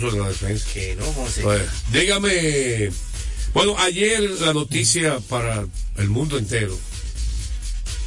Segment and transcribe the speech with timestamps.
[0.00, 0.66] poderoso de la defensa.
[0.72, 1.42] Que no, José.
[1.92, 2.90] Dígame,
[3.54, 5.64] bueno, ayer la noticia para
[5.98, 6.78] el mundo entero,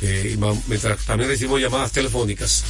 [0.02, 0.38] eh, y
[0.68, 2.64] mientras también recibimos llamadas telefónicas,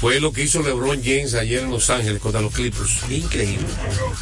[0.00, 2.90] fue lo que hizo LeBron James ayer en Los Ángeles contra los Clippers.
[3.10, 3.66] Increíble.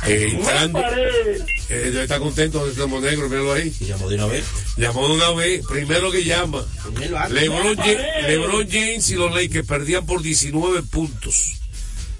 [0.09, 3.73] Eh, entrando, eh, está contento de Tomo Negro, míralo ahí.
[3.79, 4.45] Llamó de una vez.
[4.77, 6.65] Llamó de una vez, primero que llama.
[6.93, 7.29] Primero.
[7.29, 11.58] LeBron, Ja- LeBron James y los Lakers perdían por 19 puntos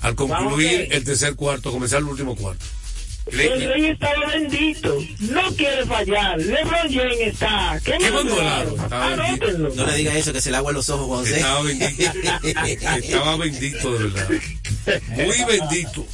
[0.01, 2.65] al concluir el tercer cuarto, comenzar el último cuarto.
[3.31, 4.97] El rey estaba bendito.
[5.21, 6.39] No quiere fallar.
[6.39, 7.79] LeBron James está.
[7.85, 8.75] ¿Qué Qué.
[8.91, 9.71] Anótenlo.
[9.75, 11.37] No le diga eso, que se le agua los ojos, José.
[11.37, 12.13] Estaba bendito.
[12.43, 14.29] Estaba bendito, de verdad.
[15.09, 16.07] Muy bendito.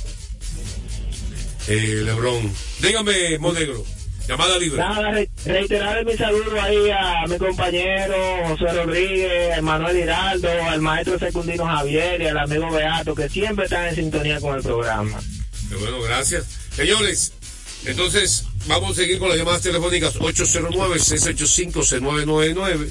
[1.68, 2.52] Eh, Lebron.
[2.80, 3.84] Dígame, Monegro.
[4.28, 4.78] Llamada libre.
[4.78, 8.14] Nada, re- reiterar mi saludo ahí a mi compañero
[8.48, 13.64] José Rodríguez, a Manuel Hiraldo, al maestro secundino Javier y al amigo Beato, que siempre
[13.66, 15.20] están en sintonía con el programa.
[15.68, 16.46] Qué bueno, gracias.
[16.74, 17.32] Señores,
[17.84, 22.88] entonces vamos a seguir con las llamadas telefónicas 809-685-6999.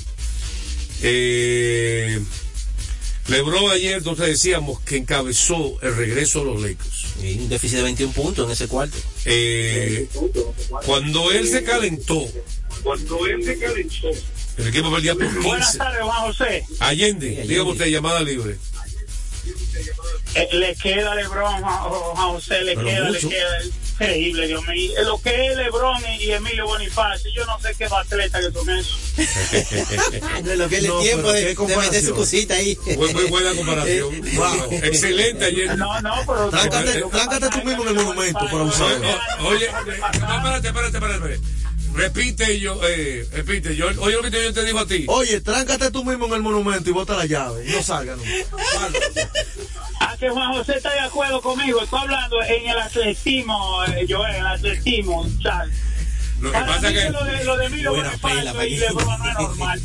[1.05, 2.21] Eh,
[3.27, 7.05] Lebron ayer, entonces decíamos que encabezó el regreso a los Lakers.
[7.23, 8.97] Y un déficit de 21 puntos en ese cuarto.
[9.25, 10.09] Eh,
[10.85, 12.27] cuando él se calentó,
[12.83, 14.07] Cuando él se calentó.
[14.57, 15.77] el equipo perdía por 15.
[15.77, 16.65] tardes, Juan José.
[16.79, 17.47] Allende, Allende.
[17.47, 18.57] dígame usted, llamada libre.
[20.35, 23.29] Eh, le queda LeBron, Juan Juan José, le Pero queda, mucho.
[23.29, 23.59] le queda.
[23.93, 24.91] Increíble, Dios mío.
[24.97, 28.69] Eh, Lo que es LeBron y, Emilio Bonifacio, yo no sé qué atleta que son
[28.69, 29.13] esos.
[30.57, 32.77] Lo que es el No, tiempo de, de meter su cosita ahí.
[32.97, 34.13] Muy, muy buena comparación.
[34.23, 34.67] Eh, wow.
[34.71, 35.77] Excelente ayer.
[35.77, 36.49] No, no, pero.
[36.49, 39.07] Tú mismo en el monumento para usarlo.
[39.41, 41.62] Oye, no, espérate, espérate, espérate, espérate.
[41.93, 43.87] Repite yo, eh, repite yo.
[43.99, 45.05] Oye lo que yo te digo a ti.
[45.07, 47.65] Oye, tráncate tú mismo en el monumento y bota la llave.
[47.71, 48.29] No salga nunca.
[49.99, 51.81] A que Juan José está de acuerdo conmigo.
[51.81, 55.27] Estoy hablando en el atletismo, eh, yo en el atletismo.
[55.41, 55.73] ¿sabes?
[56.41, 58.19] Lo que Para pasa mí que, que lo de, lo de Buena Bonifacio
[58.53, 59.81] pela, y LeBron no es normal.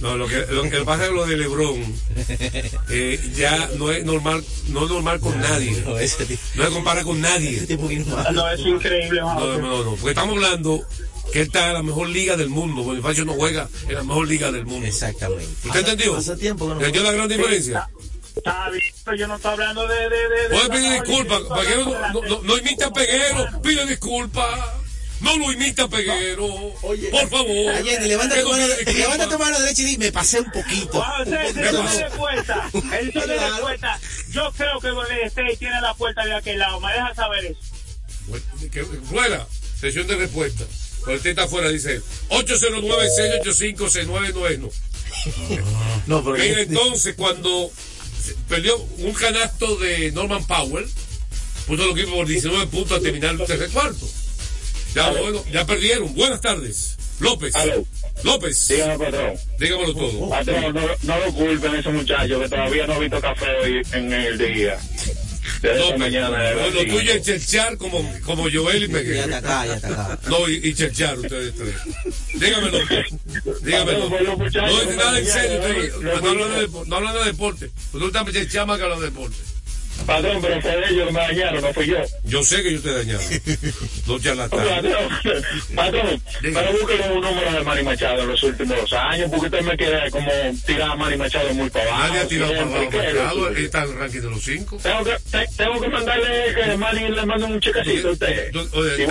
[0.00, 1.94] no, lo que, lo que pasa es que lo de Lebron
[2.90, 5.80] eh, ya no es normal, no es normal con nadie.
[5.86, 7.60] No, ese tipo, No se compara con ese nadie.
[7.66, 7.88] tipo
[8.32, 10.84] no- es increíble, Juan No, no, no, porque estamos hablando
[11.32, 12.82] que él está en la mejor liga del mundo.
[12.82, 14.86] Bonifacio no juega en la mejor liga del mundo.
[14.86, 15.46] Exactamente.
[15.66, 16.16] ¿Usted entendió?
[16.16, 17.88] Hace tiempo que no ¿Entendió la gran diferencia?
[18.36, 19.94] Está bien, pero yo no estoy hablando de...
[20.08, 21.40] de, de, pedir disculpas.
[21.42, 23.62] Peguero no, hablando no, de no, no imita a Peguero.
[23.62, 24.60] Pide disculpas.
[25.20, 26.48] No lo imita a Peguero.
[26.80, 27.74] Por favor.
[27.74, 28.94] Allende, levanta tu no mano, pida disculpas.
[28.96, 31.04] levanta tu mano derecha y di, me pasé un poquito.
[31.24, 31.96] ¿Qué eso pasó?
[31.98, 32.70] de respuesta.
[32.72, 33.54] Eso de Claro.
[33.54, 34.00] respuesta.
[34.30, 36.80] Yo creo que Golden State tiene la puerta de aquel lado.
[36.80, 37.60] Me deja saber eso.
[38.72, 39.46] Que- Fuera.
[39.78, 40.64] Sesión de respuesta.
[41.02, 42.02] Porque usted está fuera, dice él.
[42.30, 44.70] 809-685-6991.
[46.06, 47.70] No, pero Mira, entonces, cuando
[48.48, 50.88] perdió un canasto de Norman Powell,
[51.66, 54.06] puso el equipo por 19 puntos a terminar el tercer cuarto.
[54.94, 56.14] Ya, bueno, ya perdieron.
[56.14, 56.96] Buenas tardes.
[57.20, 57.54] López.
[57.54, 57.84] Aló.
[58.24, 58.68] López.
[58.68, 59.34] Dígame, patrón.
[59.58, 60.28] Dígamelo todo.
[60.28, 63.82] Patrón, no, no lo culpen a esos muchachos que todavía no han visto café hoy
[63.92, 64.78] en el día.
[65.62, 65.98] López.
[65.98, 66.30] mañana.
[66.30, 66.64] verdad.
[66.90, 69.22] tuyo es cherchar como, como Joel y Ya Peguero.
[69.24, 70.18] está acá, ya está acá.
[70.28, 71.74] No, y, y cherchar ustedes tres.
[72.34, 72.78] Dígamelo.
[73.62, 74.08] Dígamelo.
[74.08, 75.60] Los No es nada en ya, serio.
[76.02, 77.70] ya, ya, No hablan de, no deporte.
[77.92, 79.06] Ustedes están cherchar más que hablan de
[80.06, 81.96] Patrón, pero fue ellos que me dañaron, no fui yo.
[82.24, 83.20] Yo sé que yo te he dañado.
[84.06, 84.96] Dos charlatanes.
[85.74, 86.60] Patrón, Diga.
[86.60, 90.10] pero búsquelo un número de Manny Machado en los últimos años, porque usted me quiere
[90.10, 90.30] como
[90.66, 92.08] tirar a Manny Machado muy para abajo.
[92.08, 93.48] Nadie ha tirado para abajo ¿qué es Machado.
[93.56, 94.78] está en el ranking de los cinco.
[94.82, 98.54] Tengo que, te- tengo que mandarle que Manny le mande un chequecito a usted.
[98.74, 99.06] Oye.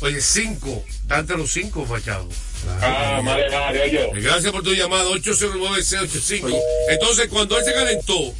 [0.00, 0.84] Oye, cinco.
[1.10, 2.28] Entre los cinco, Machado.
[2.80, 4.10] Ah, madre, madre, yo.
[4.14, 6.60] Gracias por tu llamada, 809-685.
[6.90, 8.34] Entonces, cuando él se calentó,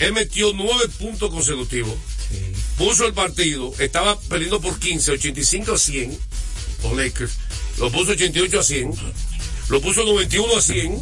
[0.00, 1.94] él metió nueve puntos consecutivos.
[2.76, 6.18] Puso el partido, estaba perdiendo por 15, 85 a 100,
[6.82, 7.32] los Lakers.
[7.78, 8.92] Lo puso 88 a 100.
[9.68, 11.00] Lo puso 91 a 100.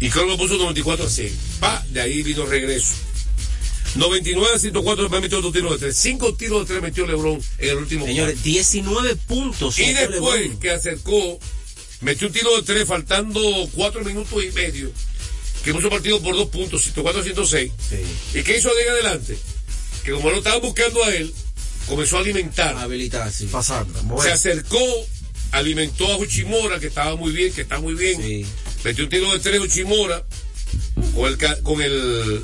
[0.00, 1.32] Y creo que lo puso 94 a 100.
[1.60, 2.94] Pa, de ahí vino el regreso.
[3.94, 5.96] 99 a 104 después metió dos tiros de tres.
[5.96, 9.78] Cinco tiros de tres metió LeBron en el último Señores, 19 puntos.
[9.78, 10.58] y después LeBron.
[10.60, 11.38] que acercó,
[12.02, 13.40] metió un tiro de tres faltando
[13.72, 14.92] cuatro minutos y medio,
[15.66, 17.72] que puso partido por dos puntos, 104 106.
[17.90, 18.38] Sí.
[18.38, 19.36] ¿Y qué hizo de adelante?
[20.04, 21.34] Que como lo estaban buscando a él,
[21.88, 22.76] comenzó a alimentar.
[22.76, 23.48] Habilitar, sí.
[23.50, 24.22] pasando.
[24.22, 24.78] Se acercó,
[25.50, 28.22] alimentó a Uchimora, que estaba muy bien, que está muy bien.
[28.22, 28.46] Sí.
[28.84, 30.24] Metió un tiro de tres Uchimora,
[31.16, 32.42] con el, con el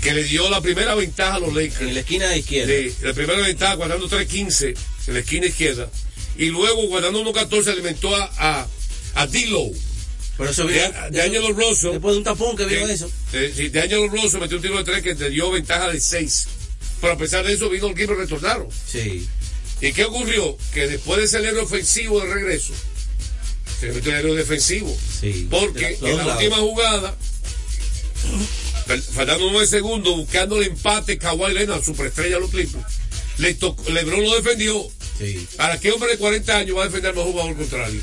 [0.00, 1.80] que le dio la primera ventaja a los Lakers.
[1.80, 2.72] En la esquina de izquierda.
[2.72, 4.76] Sí, la primera ventaja guardando 3.15
[5.08, 5.90] en la esquina izquierda.
[6.38, 8.68] Y luego guardando 1.14 alimentó a, a,
[9.16, 9.74] a D-Low.
[10.36, 11.10] Pero eso De, vino.
[11.10, 11.92] de Angelo Rosso.
[11.92, 13.10] Después de un tapón que vino que- eso.
[13.30, 16.46] sí, de Angelo Rosso metió un tiro de 3 que te dio ventaja de 6
[17.00, 18.68] Pero a pesar de eso, vino el equipo y retornaron.
[18.90, 19.28] Sí.
[19.80, 20.56] ¿Y qué ocurrió?
[20.72, 22.72] Que después de ese héroe ofensivo de regreso,
[23.80, 24.96] se metió el héroe defensivo.
[25.20, 25.46] Sí.
[25.50, 27.14] Porque De en la última jugada,
[28.86, 32.84] fal- faltando nueve segundos, buscando el empate, Kawhi Leonard, superestrella de los Clippers,
[33.38, 34.82] le tocó- LeBron lo defendió.
[35.18, 35.46] Sí.
[35.56, 38.00] ¿Para qué hombre de 40 años va a defender mejor jugador contrario?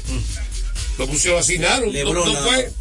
[0.98, 1.88] Lo pusieron, lo asignaron.
[1.88, 2.72] No, LeBron no nada fue,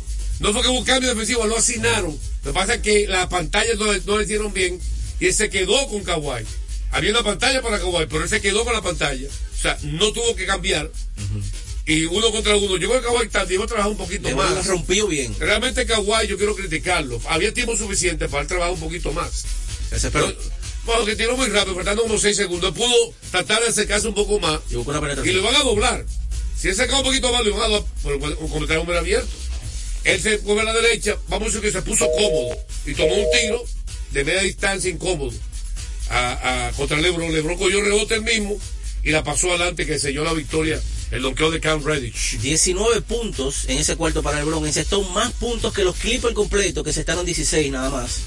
[0.40, 2.12] no fue que hubo un cambio defensivo, lo asignaron.
[2.44, 4.80] Lo que pasa es que la pantalla no, le- no le hicieron bien
[5.20, 6.44] y él se quedó con Kawhi.
[6.92, 9.28] Había una pantalla para Kawhi, pero él se quedó con la pantalla.
[9.28, 10.90] O sea, no tuvo que cambiar.
[11.86, 12.76] Y uno contra uno.
[12.76, 14.66] Llegó el Kawhi tarde, llegó a trabajar un poquito LeBron más.
[14.66, 15.34] rompió bien.
[15.38, 17.20] Realmente Kawhi yo quiero criticarlo.
[17.28, 19.44] Había tiempo suficiente para él trabajar un poquito más.
[20.12, 20.26] Pero,
[20.86, 22.74] bueno, que tiró muy rápido, faltando unos 6 segundos.
[22.74, 22.94] Pudo
[23.30, 24.60] tratar de acercarse un poco más.
[25.28, 26.04] Y lo van a doblar.
[26.60, 27.76] Si él se cae un poquito más, lo van a
[28.62, 29.28] está el hombre abierto.
[30.04, 33.14] Él se mueve a la derecha, vamos a decir que se puso cómodo y tomó
[33.14, 33.62] un tiro
[34.12, 35.32] de media distancia incómodo
[36.08, 37.32] a, a- contra Lebron.
[37.32, 38.58] Lebron cogió el rebote el mismo
[39.02, 40.80] y la pasó adelante que selló la victoria
[41.10, 42.38] el donqueo de Cam Redditch.
[42.40, 44.64] 19 puntos en ese cuarto para LeBron.
[44.66, 48.20] Encestó más puntos que los Clippers completos, que se estaron 16 nada más.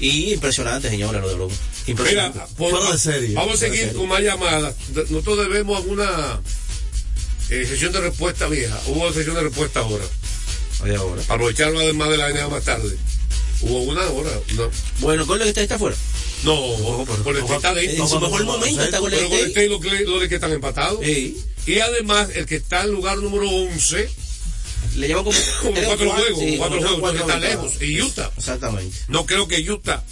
[0.00, 1.48] Y impresionante, señora, lo de LeBron.
[1.50, 2.40] Mira, Impresionante.
[2.56, 3.34] por- Fuera de serie.
[3.34, 3.94] vamos a seguir serie.
[3.94, 4.74] con más llamadas.
[5.10, 6.40] Nosotros debemos alguna
[7.50, 8.78] eh, sesión de respuesta vieja.
[8.86, 10.04] Hubo sesión de respuesta ahora.
[10.82, 11.22] Oye, ahora.
[11.28, 12.96] Aprovecharlo además de la NBA más tarde.
[13.60, 14.30] Hubo una hora.
[14.54, 15.96] No, Bueno, Golden State está afuera.
[16.44, 18.06] no por el que está En dentro.
[18.06, 19.48] su mejor momento está Golden Pero con State.
[19.64, 21.00] este lo que, lo que están empatados.
[21.04, 21.36] Sí.
[21.66, 24.08] Y además, el que está en lugar número 11,
[24.96, 25.36] Le llevan como,
[25.84, 27.82] cuatro juegos, sí, cuatro juegos, porque está lejos.
[27.82, 28.30] Y Utah.
[28.36, 28.96] Exactamente.
[29.08, 30.02] No creo que Utah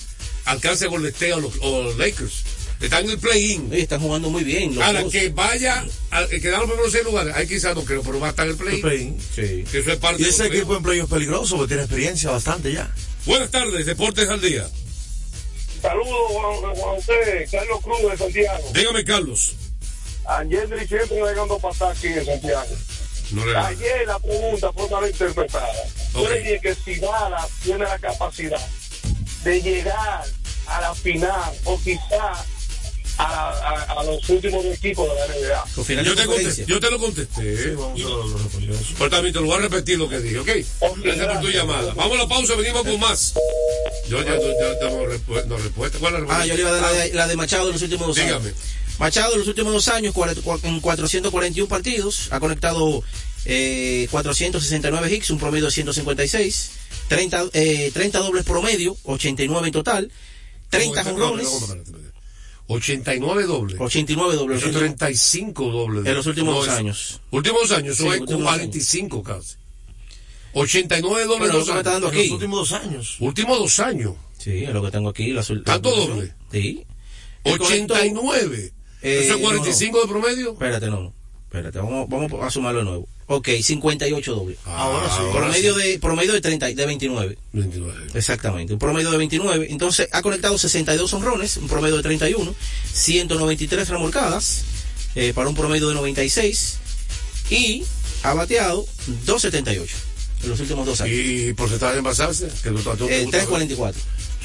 [0.44, 2.42] alcance con el State los, o los Lakers.
[2.80, 3.70] Están en el play-in.
[3.70, 4.74] Sí, están jugando muy bien.
[4.74, 5.12] Los Ahora, dos.
[5.12, 8.20] que vaya, al que queda en los primeros seis lugares, ahí quizás no creo, pero
[8.20, 8.82] va a estar en el play-in.
[8.82, 9.20] Play-in.
[9.20, 9.64] Sí.
[9.70, 12.30] Que eso es parte Y de ese equipo en play es peligroso porque tiene experiencia
[12.30, 12.90] bastante ya.
[13.24, 14.68] Buenas tardes, Deportes al Día.
[15.80, 18.64] Saludos, Juan, Juan José, Carlos Cruz de Santiago.
[18.74, 19.54] Dígame, Carlos.
[20.26, 22.66] Angendri siempre dejando pasar aquí en Santiago.
[23.32, 25.66] No Ayer la pregunta fue mal interpretada.
[26.14, 26.30] Yo Ok.
[26.30, 28.60] le dije que si Dallas tiene la capacidad
[29.44, 30.24] de llegar
[30.66, 32.44] a la final o quizá
[33.18, 36.02] a, a- a los últimos equipos de la NBA.
[36.04, 37.56] Yo te, contesté, yo te lo contesté.
[37.56, 38.94] Sí, vamos a lo, lo respondió eso.
[38.98, 40.46] Pero también te lo voy a repetir lo que dije, ¿ok?
[40.98, 41.94] Gracias por tu llamada.
[41.94, 43.34] Vamos a la pausa, venimos con más.
[44.08, 45.98] Yo ya, yo ya tengo respu- no, respuesta.
[45.98, 46.42] ¿Cuál es la respuesta?
[46.42, 48.16] Ah, yo le iba a dar la de, la de Machado en los últimos dos
[48.16, 48.46] Dígame.
[48.48, 48.58] años.
[48.98, 50.14] Machado en los últimos dos años,
[50.62, 53.02] en 441 partidos, ha conectado
[53.44, 56.70] eh, 469 hits, un promedio de 156,
[57.08, 60.10] 30, eh, 30 dobles promedio, 89 en total,
[60.70, 61.48] 30 No, jonrones,
[62.68, 63.80] 89 dobles.
[63.80, 64.58] 89 dobles.
[64.58, 66.06] Eso es 35 dobles.
[66.06, 67.20] En los últimos No, dos años.
[67.30, 69.54] Últimos dos años, eso Sí, es últimos 45 casi.
[70.54, 71.84] 89 dobles dos años.
[71.84, 72.30] dando En los aquí.
[72.32, 73.16] últimos dos años.
[73.20, 74.14] Últimos dos años.
[74.38, 75.32] Sí, es lo que tengo aquí.
[75.32, 76.32] La, azul- ¿Tanto doble?
[76.52, 76.84] Sí.
[77.44, 78.72] El conectó- 89.
[79.02, 80.52] Eh, ¿Eso es 45 de promedio?
[80.52, 81.14] Espérate, no, no.
[81.46, 83.08] Espérate, vamos, vamos a sumarlo de nuevo.
[83.28, 84.58] Ok, 58 dobles.
[84.66, 85.22] Ahora sí.
[85.32, 87.38] promedio de promedio de 30, de 29.
[87.52, 88.06] 29.
[88.14, 89.68] Exactamente, un promedio de 29.
[89.70, 92.54] Entonces ha conectado 62 honrones, un promedio de 31,
[92.92, 94.64] 193 remolcadas,
[95.14, 96.78] eh, para un promedio de 96,
[97.50, 97.84] y
[98.22, 98.86] ha bateado
[99.24, 99.96] 278
[100.42, 101.16] en los últimos dos años.
[101.16, 102.46] ¿Y porcentaje de envasarse?
[102.46, 102.96] Eh, gusta.
[102.96, 104.00] 344.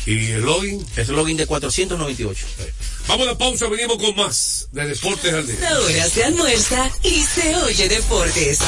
[0.06, 0.83] ¿Y el login?
[0.95, 2.45] Es un login de 498.
[3.12, 5.70] Vamos a la pausa, venimos con más de Deportes al Día.
[5.70, 8.60] Ahora se almuerza y se oye deportes.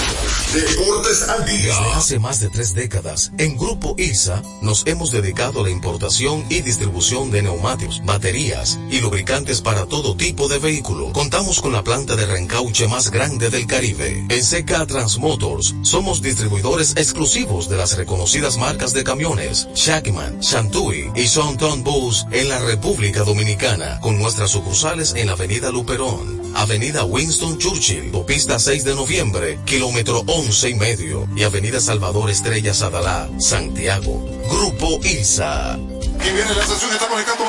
[0.54, 1.68] Deportes al día.
[1.68, 6.46] Desde hace más de tres décadas, en Grupo ILSA nos hemos dedicado a la importación
[6.50, 11.14] y distribución de neumáticos, baterías y lubricantes para todo tipo de vehículo.
[11.14, 14.26] Contamos con la planta de reencauche más grande del Caribe.
[14.28, 21.28] En CK Transmotors somos distribuidores exclusivos de las reconocidas marcas de camiones Shackman, Shantui y
[21.28, 28.12] Sonton Bus en la República Dominicana, con nuestras sucursales en Avenida Luperón, Avenida Winston Churchill,
[28.26, 34.28] Pista 6 de noviembre, kilómetro 11 y medio, y Avenida Salvador Estrella Sadalá, Santiago.
[34.50, 35.78] Grupo ILSA.
[35.78, 37.44] Y viene la sesión, está conectando.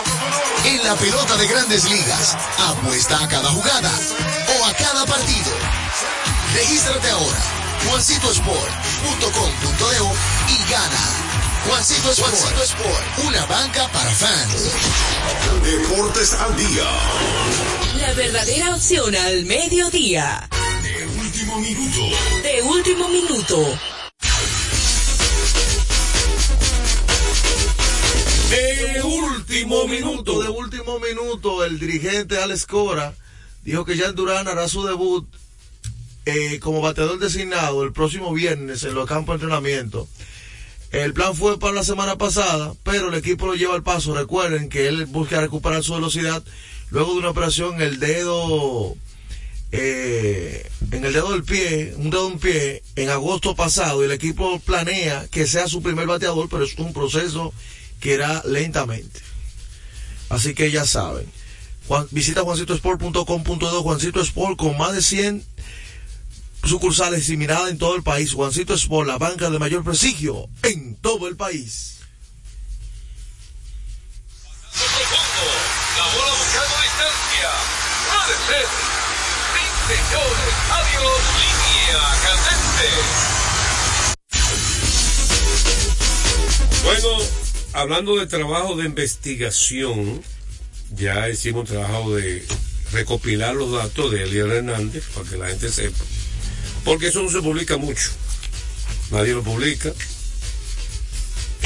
[0.67, 3.91] En la pelota de grandes ligas, apuesta a cada jugada
[4.61, 5.53] o a cada partido.
[6.53, 7.43] Regístrate ahora,
[7.89, 11.34] juancitosport.com.de y gana.
[11.67, 14.71] Juancito Sport, Juancito Sport, una banca para fans.
[15.65, 16.85] Deportes al día.
[18.01, 20.49] La verdadera opción al mediodía.
[20.83, 22.01] De último minuto.
[22.43, 23.79] De último minuto.
[28.51, 30.43] De último minuto.
[30.43, 33.15] De último minuto, el dirigente Alex Cora
[33.63, 35.27] dijo que Jan Durán hará su debut
[36.27, 40.07] eh, como bateador designado el próximo viernes en los campos de entrenamiento.
[40.95, 44.15] El plan fue para la semana pasada, pero el equipo lo lleva al paso.
[44.15, 46.41] Recuerden que él busca recuperar su velocidad
[46.91, 48.95] luego de una operación en el dedo,
[49.73, 54.03] eh, en el dedo del pie, un dedo de un pie, en agosto pasado.
[54.03, 57.53] Y el equipo planea que sea su primer bateador, pero es un proceso
[57.99, 59.19] que irá lentamente.
[60.29, 61.27] Así que ya saben.
[62.13, 65.45] Visita juancitosport.com.do, Juancito Sport con más de 100
[66.65, 68.33] sucursales y mirada en todo el país.
[68.33, 72.01] Juancito Sport, la banca de mayor prestigio en todo el país.
[86.85, 87.09] Bueno,
[87.73, 90.23] hablando de trabajo de investigación,
[90.91, 92.47] ya hicimos trabajo de
[92.93, 96.05] recopilar los datos de Eliel Hernández para que la gente sepa.
[96.85, 98.11] Porque eso no se publica mucho.
[99.11, 99.93] Nadie lo publica.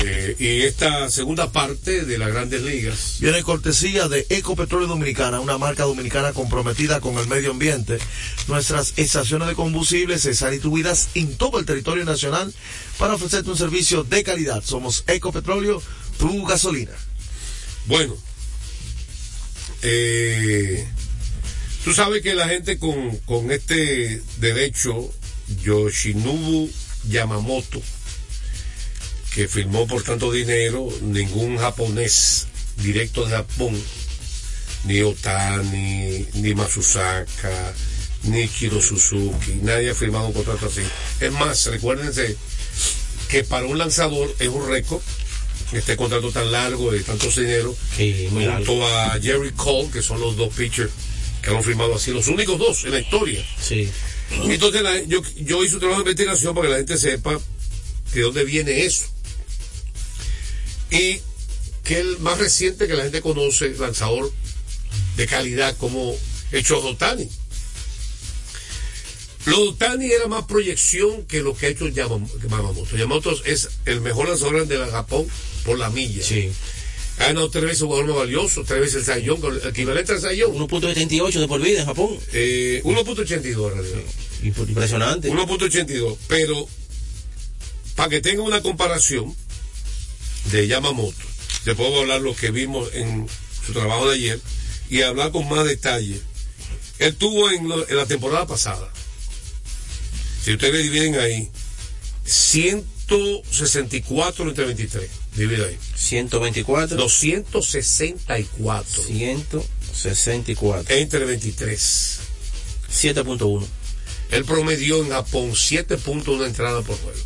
[0.00, 5.58] Eh, y esta segunda parte de las grandes ligas Viene cortesía de Ecopetróleo Dominicana, una
[5.58, 7.98] marca dominicana comprometida con el medio ambiente.
[8.46, 12.54] Nuestras estaciones de combustibles están distribuidas en todo el territorio nacional
[12.96, 14.62] para ofrecerte un servicio de calidad.
[14.64, 15.82] Somos Ecopetróleo,
[16.16, 16.92] tu gasolina.
[17.86, 18.16] Bueno,
[19.82, 20.86] eh,
[21.88, 25.10] tú sabes que la gente con, con este derecho,
[25.62, 26.70] Yoshinobu
[27.08, 27.80] Yamamoto,
[29.34, 33.82] que firmó por tanto dinero, ningún japonés directo de Japón,
[34.84, 37.72] ni Otani, ni Masusaka,
[38.24, 40.82] ni Kiro Suzuki, nadie ha firmado un contrato así.
[41.20, 42.36] Es más, recuérdense
[43.30, 45.00] que para un lanzador es un récord
[45.72, 50.36] este contrato tan largo de tantos dinero Sí, junto a Jerry Cole que son los
[50.36, 50.90] dos pitchers
[51.48, 53.88] que han firmado así los únicos dos en la historia Sí.
[54.44, 57.38] entonces la- yo, yo hice un trabajo de investigación para que la gente sepa
[58.12, 59.06] de dónde viene eso
[60.90, 61.20] y
[61.84, 64.32] que el más reciente que la gente conoce lanzador
[65.16, 66.14] de calidad como
[66.52, 67.28] hecho Otani
[69.46, 72.96] lo de Otani era más proyección que lo que ha hecho Yamam- Yamamoto.
[72.96, 75.26] Yamamoto es el mejor lanzador de la Japón
[75.64, 76.22] por la milla.
[76.22, 76.50] Sí.
[77.18, 80.54] Ha ganado tres veces jugador más valioso, tres veces el Sayón, el equivalente al Sayón.
[80.54, 82.16] 1.78 de por vida en Japón.
[82.32, 84.00] Eh, 1.82 en realidad.
[84.44, 85.28] Imp- Impresionante.
[85.30, 86.16] 1.82.
[86.28, 86.68] Pero,
[87.96, 89.34] para que tenga una comparación
[90.52, 91.16] de Yamamoto,
[91.64, 93.26] te puedo hablar lo que vimos en
[93.66, 94.40] su trabajo de ayer
[94.88, 96.20] y hablar con más detalle.
[97.00, 98.90] Él tuvo en, lo- en la temporada pasada,
[100.44, 101.50] si ustedes dividen ahí,
[103.08, 105.10] 164 entre 23.
[105.36, 105.78] Divide ahí.
[105.94, 106.96] 124.
[106.96, 110.94] 264 164.
[110.94, 112.20] entre 23.
[112.92, 113.66] 7.1.
[114.30, 117.18] Él promedió en Japón 7 puntos una entrada por juego.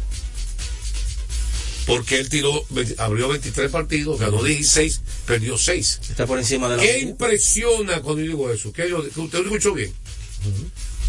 [1.87, 2.65] Porque él tiró,
[2.99, 6.01] abrió 23 partidos, ganó 16, perdió 6.
[6.11, 8.73] Está por encima de la ¿Qué impresiona cuando yo digo eso?
[8.73, 9.93] ¿Qué yo, que usted lo escuchó bien.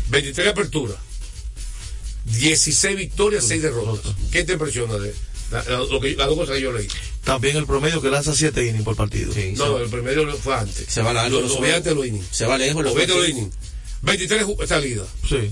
[0.10, 0.98] 23 aperturas,
[2.40, 4.13] 16 victorias, 6 derrotas.
[4.32, 5.13] ¿Qué te impresiona de
[5.52, 6.88] la- la- lo que, las dos cosas que yo leí?
[7.24, 9.34] También el promedio que lanza 7 innings por partido.
[9.34, 10.86] Sí, No, el primero fue antes.
[10.88, 11.40] se va largo.
[11.42, 12.25] Los los lo, ve antes de los innings.
[12.32, 12.84] Se va lejos.
[12.84, 13.56] Lo los ve antes de los innings.
[14.02, 15.50] 23 ju- salidas, Sí.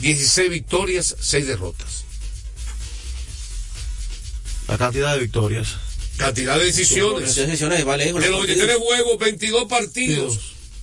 [0.00, 2.04] 16 victorias, 6 derrotas.
[4.68, 5.76] La cantidad de victorias.
[6.16, 7.22] Cantidad de decisiones.
[7.36, 8.20] Las decisiones va lejos.
[8.22, 8.66] De los los partidos.
[8.68, 10.38] 23 juegos, 22 partidos.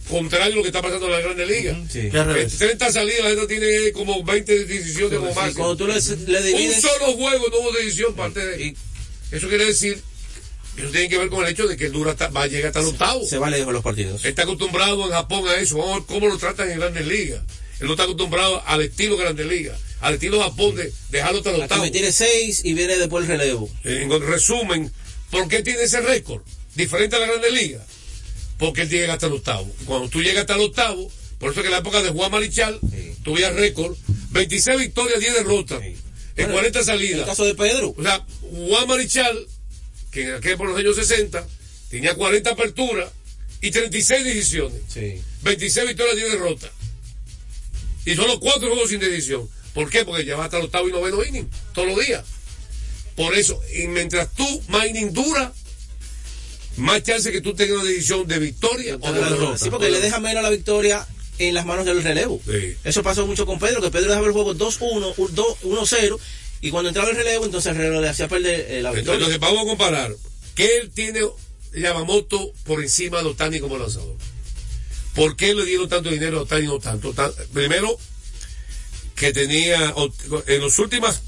[0.09, 1.79] Contrario a lo que está pasando en la Grande Liga.
[1.89, 2.09] Sí.
[2.11, 2.57] ¿Qué al revés?
[2.57, 5.53] 30 salidas, la gente tiene como 20 decisiones como máximo.
[5.65, 8.75] cuando tú le, le Un solo juego no hubo decisión parte de y
[9.31, 10.01] Eso quiere decir,
[10.77, 12.79] eso tiene que ver con el hecho de que el dura va a llegar hasta
[12.79, 13.23] el octavo.
[13.25, 14.25] se va lejos los partidos.
[14.25, 15.77] Está acostumbrado en Japón a eso.
[15.77, 17.41] Vamos a ver cómo lo tratan en Grandes Ligas.
[17.79, 21.55] Él no está acostumbrado al estilo Grandes Ligas, al estilo Japón de dejarlo hasta el
[21.57, 21.83] Aquí octavo.
[21.83, 23.69] me tiene 6 y viene después el relevo.
[23.83, 24.91] En resumen,
[25.29, 26.41] ¿por qué tiene ese récord?
[26.75, 27.85] Diferente a la Grande Liga.
[28.59, 29.67] Porque él llega hasta el octavo.
[29.85, 32.79] Cuando tú llegas hasta el octavo, por eso que en la época de Juan Marichal,
[32.91, 33.15] Sí.
[33.23, 33.95] tuvieras récord,
[34.31, 35.95] 26 victorias, 10 derrotas, en
[36.35, 37.25] Bueno, 40 En el salidas.
[37.25, 37.95] caso de Pedro.
[37.97, 39.47] O sea, Juan Marichal,
[40.11, 41.47] que en aquel por los años 60,
[41.89, 43.09] tenía 40 aperturas
[43.61, 44.81] y 36 decisiones.
[44.87, 45.21] Sí.
[45.43, 46.71] 26 victorias, 10 derrotas.
[48.05, 49.49] Y solo 4 juegos sin decisión.
[49.73, 50.03] ¿Por qué?
[50.03, 52.25] Porque lleva hasta el octavo y noveno inning, todos los días.
[53.15, 55.53] Por eso, y mientras tú, más inning dura,
[56.79, 59.57] más chance que tú tengas una decisión de victoria o de derrota.
[59.57, 61.05] Sí, porque le deja menos la victoria
[61.37, 62.41] en las manos del relevo.
[62.45, 62.75] Sí.
[62.83, 66.19] Eso pasó mucho con Pedro, que Pedro dejaba el juego 2-1, 2 1-0,
[66.61, 69.13] y cuando entraba el relevo, entonces el relevo le hacía perder eh, la victoria.
[69.19, 70.13] Entonces, vamos a comparar.
[70.55, 71.21] ¿Qué él tiene
[71.73, 74.17] Yamamoto por encima de Otani como lanzador?
[75.15, 77.13] ¿Por qué le dieron tanto dinero a Otani y no tanto?
[77.13, 77.97] Tan- primero,
[79.15, 79.93] que tenía,
[80.47, 81.21] en los últimos,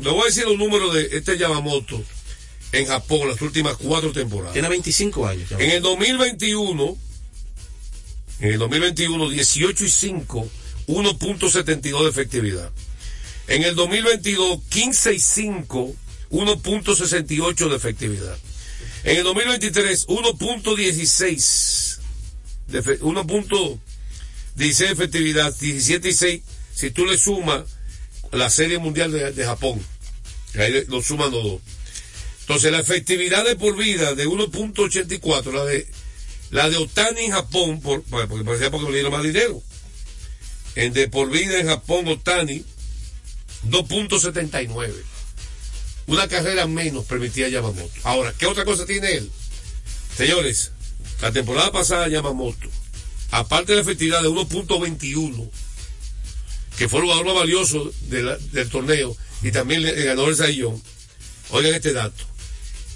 [0.00, 2.02] le voy a decir los números de este Yamamoto.
[2.78, 4.52] En Japón las últimas cuatro temporadas.
[4.52, 5.50] Tiene 25 años.
[5.52, 6.96] En el 2021,
[8.40, 10.48] en el 2021, 18 y 5,
[10.88, 12.70] 1.72 de efectividad.
[13.48, 15.94] En el 2022, 15 y 5,
[16.30, 18.36] 1.68 de efectividad.
[19.04, 21.98] En el 2023, 1.16
[22.68, 23.78] de efe- 1.16
[24.56, 26.42] de efectividad, 17 y 6,
[26.74, 27.62] si tú le sumas
[28.32, 29.80] la Serie Mundial de, de Japón,
[30.58, 31.60] ahí lo suman los dos.
[32.44, 35.86] Entonces la efectividad de por vida de 1.84, la de
[36.50, 39.62] la de Otani en Japón, por, porque parecía porque le dieron más dinero.
[40.76, 42.64] En de por vida en Japón, Otani,
[43.68, 44.92] 2.79.
[46.06, 47.90] Una carrera menos permitía Yamamoto.
[48.02, 49.30] Ahora, ¿qué otra cosa tiene él?
[50.16, 50.72] Señores,
[51.22, 52.68] la temporada pasada Yamamoto,
[53.30, 55.50] aparte de la efectividad de 1.21,
[56.76, 60.80] que fue el jugador más valioso del torneo y también le, le ganó el Sayón,
[61.50, 62.33] oigan este dato.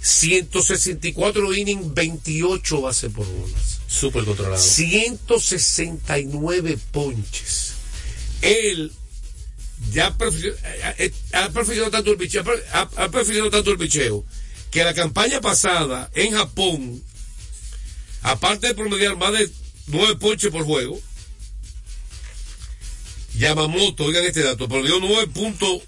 [0.00, 3.78] 164 innings, 28 bases por bolas.
[3.86, 4.62] Súper controlado.
[4.62, 7.72] 169 ponches.
[8.42, 8.92] Él
[9.92, 14.24] ya prefiere- eh, eh, ha perfeccionado tanto el picheo, ha, ha perfeccionado tanto el picheo,
[14.70, 17.02] que la campaña pasada en Japón,
[18.22, 19.50] aparte de promediar más de
[19.86, 21.00] 9 ponches por juego,
[23.36, 25.82] Yamamoto, oigan este dato, promedió 9.3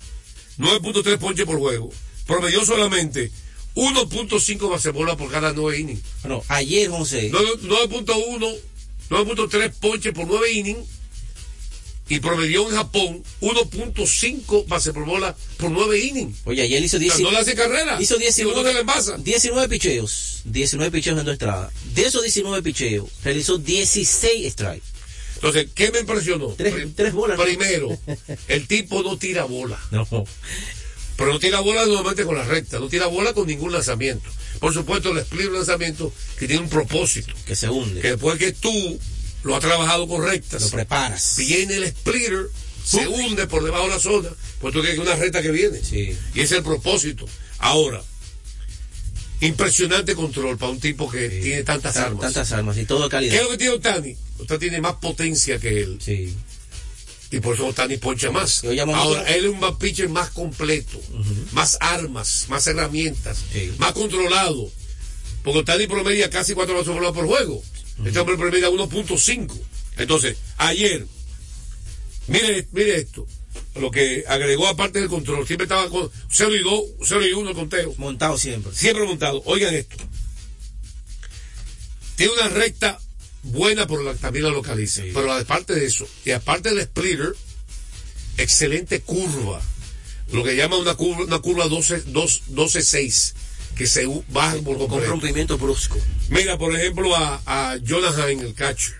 [0.58, 1.90] 9.3 ponches por juego,
[2.26, 3.30] promedió solamente
[3.74, 6.00] 1.5 base bola por cada 9 innings.
[6.22, 7.30] Bueno, ayer, José.
[7.32, 8.56] 9.1,
[9.10, 10.86] 9.3 ponches por 9 innings
[12.08, 16.38] y promedió en Japón 1.5 base por bola por 9 innings.
[16.44, 17.22] Oye, ayer hizo O sea, 19.
[17.22, 17.96] no le hace carrera.
[18.00, 19.16] Hizo Y no se le 19, envasa.
[19.18, 20.42] 19 picheos.
[20.44, 21.72] 19 picheos en dos entradas.
[21.94, 24.86] De esos 19 picheos, realizó 16 strikes.
[25.36, 26.48] Entonces, ¿qué me impresionó?
[26.48, 27.44] Tres- tres bolas, ¿no?
[27.44, 27.96] Primero,
[28.48, 29.78] el tipo no tira bola.
[29.90, 30.06] No.
[31.20, 34.28] Pero no tira bola normalmente con la recta, no tira bola con ningún lanzamiento.
[34.58, 37.32] Por supuesto, el split lanzamiento que tiene un propósito.
[37.46, 38.00] Que se hunde.
[38.00, 38.98] Que después que tú
[39.44, 41.36] lo has trabajado con rectas, Lo preparas.
[41.36, 42.46] viene el splitter,
[42.84, 44.30] se hunde por debajo de la zona,
[44.60, 45.78] pues tú crees que es una recta que viene.
[45.84, 46.16] Sí.
[46.34, 47.26] Y ese es el propósito.
[47.58, 48.02] Ahora,
[49.40, 51.40] impresionante control para un tipo que Sí.
[51.42, 52.20] tiene tantas Tan- armas.
[52.22, 53.42] Tantas armas y todo de ¿Qué es calidad.
[53.44, 54.16] lo que tiene Otani?
[54.38, 55.98] Otani tiene más potencia que él.
[56.02, 56.34] Sí.
[57.30, 58.62] Y por eso Otani poncha más.
[58.94, 61.00] Ahora, él es un más pitcher más completo,
[61.52, 63.72] más armas, más herramientas, Sí.
[63.78, 64.70] más controlado.
[65.44, 67.62] Porque Otani promedia casi cuatro bases por por juego.
[68.04, 69.56] Este hombre promedia 1.5.
[69.98, 71.06] Entonces, ayer,
[72.26, 73.26] mire, mire esto.
[73.76, 77.50] Lo que agregó aparte del control, siempre estaba con 0 y 2, 0 y 1
[77.50, 77.94] el conteo.
[77.98, 78.72] Montado siempre.
[78.74, 79.42] Siempre montado.
[79.44, 79.96] Oigan esto.
[82.16, 82.98] Tiene una recta
[83.42, 85.02] buena, pero la- también la localiza.
[85.02, 85.10] Sí.
[85.14, 87.34] Pero aparte de eso, y aparte del splitter,
[88.36, 89.60] excelente curva.
[90.32, 93.34] Lo que llama una curva, una curva 12, 2, 12-6,
[93.76, 95.10] que se baja por Con completo.
[95.10, 95.98] rompimiento brusco.
[96.28, 98.94] Mira, por ejemplo, a, a Jonah Hine, el catcher.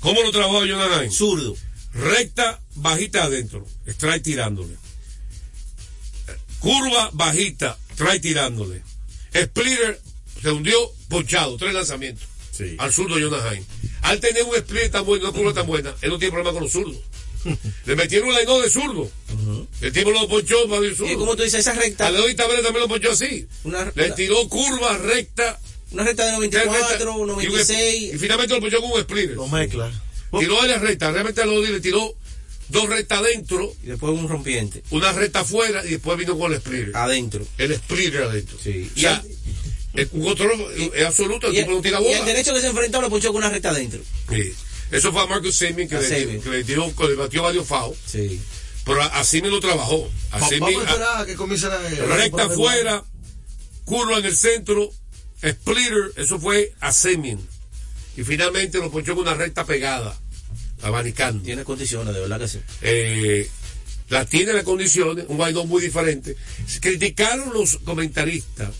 [0.00, 1.10] ¿Cómo lo trabajó Jonah Hine?
[1.10, 1.56] Zurdo.
[1.92, 4.76] recta, bajita adentro, strike tirándole.
[6.60, 8.82] Curva, bajita, strike tirándole.
[9.34, 10.00] Splitter
[10.42, 10.76] se hundió,
[11.08, 12.26] ponchado, tres lanzamientos.
[12.68, 12.76] Sí.
[12.78, 13.64] Al zurdo Jonah Hine.
[14.02, 16.62] Al tener un split tan bueno, una curva tan buena, él no tiene problema con
[16.62, 16.96] los zurdos.
[17.86, 19.10] Le metieron un line de zurdo.
[19.80, 21.18] El tipo lo ponchó para el Y zurdo.
[21.18, 23.46] como tú dices, esa recta, A Leoy Taveras también lo ponchó así.
[23.64, 25.58] Una- Le tiró curva, recta,
[25.92, 28.14] una recta de tres 94, rectas, y un- 96.
[28.14, 29.36] Y, finalmente lo ponchó con un splitter.
[29.36, 29.90] Lo mezcla.
[30.38, 32.14] Tiró a la recta, realmente a Lodi le tiró
[32.68, 34.82] dos rectas adentro, Y después un rompiente.
[34.90, 36.94] una recta afuera y después vino con el splitter.
[36.94, 37.44] Adentro.
[37.58, 38.56] El splitter adentro.
[38.62, 38.88] Sí.
[38.94, 39.24] O sea,
[39.94, 40.52] es un control
[40.94, 42.18] es absoluto, el Y, tipo no tira y bola.
[42.18, 44.00] el derecho que se enfrentó lo ponchó con una recta adentro.
[44.28, 44.54] Sí.
[44.90, 48.40] Eso fue a Marcus Semien que, que le tiró, que le batió varios faos, Sí.
[48.84, 50.10] pero a- así me lo trabajó.
[50.32, 51.78] Así Vamos me, a esperar a que comience la.
[51.80, 53.04] la recta afuera,
[53.84, 54.90] curva en el centro,
[55.44, 57.38] splitter, eso fue a Semien.
[58.16, 60.18] Y finalmente lo ponchó con una recta pegada,
[60.82, 61.42] abanicando.
[61.44, 62.58] Tiene condiciones, de verdad que sí.
[62.82, 63.48] eh,
[64.08, 66.36] la tiene las condiciones, un Guaidó muy diferente.
[66.80, 68.70] Criticaron los comentaristas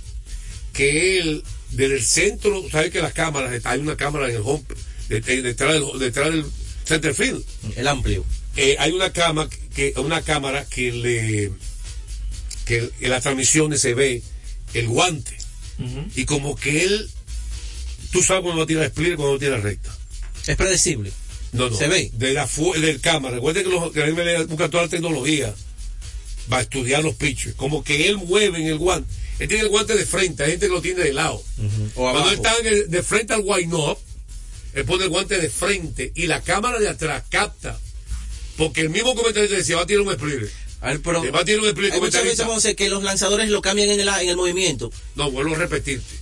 [0.80, 4.64] que él, desde el centro, sabe que las cámaras, hay una cámara en el home,
[5.10, 6.46] de- de- detrás del, detrás del
[6.84, 7.44] center field,
[7.76, 8.24] El amplio.
[8.56, 11.52] Eh, hay una cama que, una cámara que le,
[12.64, 14.22] que en las transmisiones se ve
[14.74, 15.36] el guante,
[16.16, 17.10] y como que él,
[18.12, 19.96] tú sabes cuando va a tirar split y cuando va a tirar recta.
[20.46, 21.12] Es predecible.
[21.52, 21.76] No, no.
[21.76, 22.10] ¿Se ve?
[22.14, 22.48] De la
[22.80, 23.34] del cámara.
[23.36, 25.54] Recuerden que, los, que MLB busca toda la tecnología
[26.48, 27.54] para estudiar los pitches.
[27.54, 29.08] Como que él mueve en el guante.
[29.40, 31.42] Él tiene el guante de frente, hay gente que lo tiene de lado.
[31.94, 33.98] O Cuando él está el- de frente al wind up,
[34.74, 37.81] él pone el guante de frente y la cámara de atrás capta.
[38.57, 40.50] Porque el mismo comentario decía, va a tirar un splitter.
[40.83, 42.68] A ver, pero Además tiene un explico hay muchas veces comentarista.
[42.70, 44.92] a que los lanzadores lo cambian en el, en el movimiento.
[45.16, 46.14] No, vuelvo a repetirte.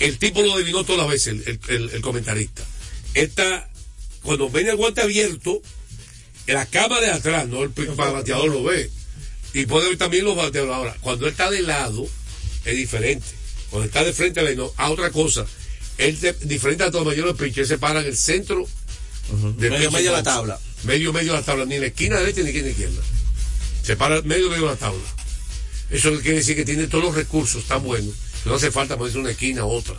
[0.00, 2.62] El tipo lo adivinó todas las veces, el, el- el- el comentarista.
[3.14, 3.70] Esta,
[4.22, 5.62] cuando ven el guante abierto,
[6.46, 8.90] la cámara de atrás, no el pi- bateador lo ve.
[9.54, 10.74] Y puede ver también los bateadores.
[10.74, 12.06] Ahora, cuando él está de lado,
[12.66, 13.26] es diferente.
[13.70, 15.46] Cuando está de frente a la a otra cosa.
[15.98, 18.66] Él, te- diferente a todos los mayores pitchers, se para en el centro
[19.58, 20.60] del Medio, pitch medio de la tabla.
[20.84, 23.02] Medio, medio de la tabla, ni en la esquina derecha ni en la esquina izquierda.
[23.82, 25.02] Se para medio, medio de la tabla.
[25.90, 28.14] Eso quiere decir que tiene todos los recursos tan buenos.
[28.42, 29.94] que No hace falta ponerse una esquina u otra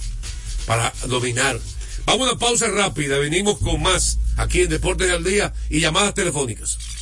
[0.65, 1.59] para dominar.
[2.05, 3.17] Vamos a una pausa rápida.
[3.17, 6.77] Venimos con más aquí en Deportes al Día y llamadas telefónicas.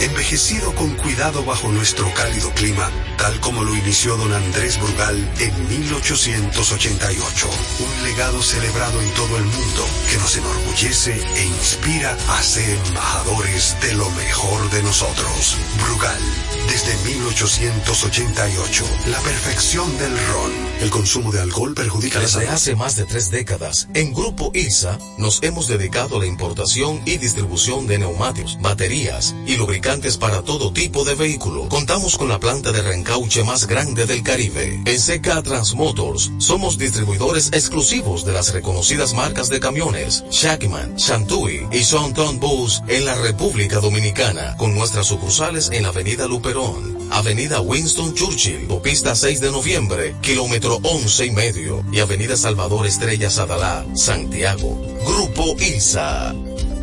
[0.00, 5.68] envejecido con cuidado bajo nuestro cálido clima, tal como lo inició don Andrés Brugal en
[5.68, 7.50] 1888.
[7.80, 13.76] Un legado celebrado en todo el mundo que nos enorgullece e inspira a ser embajadores
[13.82, 15.56] de lo mejor de nosotros.
[15.84, 16.22] Brugal,
[16.68, 20.70] desde 1888, la perfección del ron.
[20.80, 22.54] El consumo de alcohol perjudica la Desde salud.
[22.54, 27.18] hace más de tres décadas, en Grupo ILSA nos hemos dedicado a la importación y
[27.18, 31.68] distribución de neumáticos, baterías y lubricantes para todo tipo de vehículo.
[31.68, 34.80] Contamos con la planta de reencauche más grande del Caribe.
[34.86, 41.82] En CK Transmotors somos distribuidores exclusivos de las reconocidas marcas de camiones Shackman, Shantui y
[41.82, 48.68] Sonton Bus en la República Dominicana, con nuestras sucursales en Avenida Luperón, Avenida Winston Churchill,
[48.84, 54.80] Pista 6 de noviembre, kilómetro 11 y medio, y Avenida Salvador Estrella Sadalá, Santiago.
[55.04, 56.49] Grupo ILSA.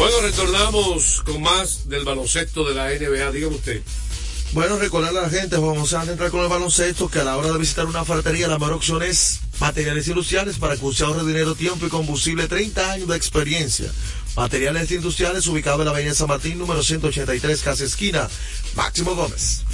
[0.00, 3.32] Bueno, retornamos con más del baloncesto de la NBA.
[3.32, 3.82] Dígame usted.
[4.52, 7.52] Bueno, recordarle a la gente, vamos a entrar con el baloncesto, que a la hora
[7.52, 11.54] de visitar una ferretería, la mejor opción es materiales industriales para que usted ahorre dinero,
[11.54, 13.92] tiempo y combustible, 30 años de experiencia.
[14.36, 18.26] Materiales industriales ubicado en la avenida San Martín, número 183, casa esquina,
[18.76, 19.64] Máximo Gómez.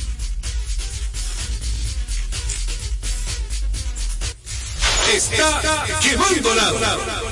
[5.14, 6.78] Está, quemando lado.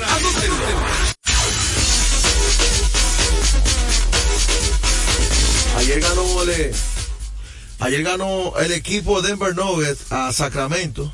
[0.07, 1.04] Anótenlo.
[5.85, 6.71] Ayer ganó el,
[7.79, 11.13] ayer ganó el equipo Denver Nuggets a Sacramento.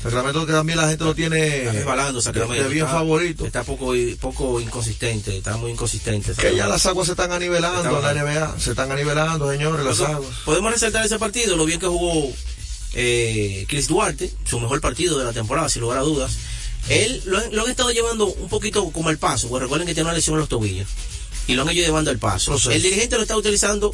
[0.00, 2.62] Sacramento que también la gente lo tiene resbalando Sacramento.
[2.62, 3.44] de bien Está- favorito.
[3.44, 6.32] Está poco, poco inconsistente, está muy inconsistente.
[6.34, 8.60] Que ya las aguas se están anivelando la NBA.
[8.60, 10.30] Se están anivelando, señores, las aguas.
[10.44, 12.32] Podemos resaltar ese partido, lo bien que jugó
[12.94, 16.36] eh, Chris Duarte, su mejor partido de la temporada, sin lugar a dudas.
[16.88, 20.08] Él lo, lo han estado llevando un poquito como al paso, porque recuerden que tiene
[20.08, 20.86] una lesión en los tobillos.
[21.48, 22.52] Y lo han ido llevando al paso.
[22.52, 22.70] Proceso.
[22.70, 23.92] El dirigente lo está utilizando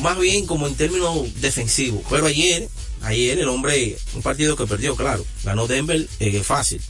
[0.00, 2.02] más bien como en términos defensivos.
[2.08, 2.68] Pero ayer,
[3.02, 5.24] ayer el hombre, un partido que perdió, claro.
[5.44, 6.80] Ganó Denver eh, fácil.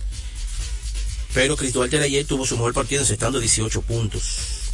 [1.35, 4.22] Pero Duarte ayer tuvo su mejor partido encestando 18 puntos,